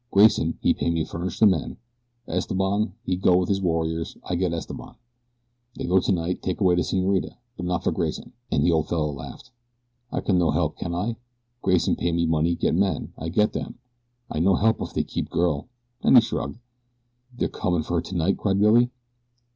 [0.09, 1.77] "Grayson he pay me furnish the men.
[2.27, 4.17] Esteban he go with his warriors.
[4.23, 4.95] I get Esteban.
[5.75, 9.11] They go tonight take away the senorita; but not for Grayson," and the old fellow
[9.13, 9.51] laughed.
[10.11, 11.17] "I can no help can I?
[11.61, 13.13] Grayson pay me money get men.
[13.15, 13.77] I get them.
[14.27, 15.67] I no help if they keep girl,"
[16.01, 16.57] and he shrugged.
[17.37, 18.89] "They're comin' for her tonight?" cried Billy.